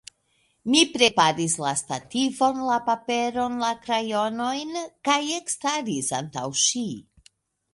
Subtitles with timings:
[0.75, 4.81] Mi preparis la stativon, la paperon, la krajonojn
[5.11, 6.87] kaj ekstaris antaŭ ŝi.